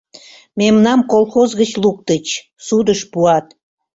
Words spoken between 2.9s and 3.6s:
пуат.